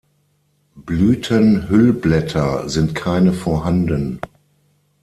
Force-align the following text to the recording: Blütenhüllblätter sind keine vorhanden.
Blütenhüllblätter 0.75 2.67
sind 2.69 2.95
keine 2.95 3.33
vorhanden. 3.33 4.19